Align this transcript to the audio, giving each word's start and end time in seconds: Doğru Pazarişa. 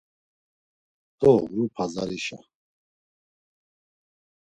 Doğru 1.21 1.67
Pazarişa. 1.75 2.37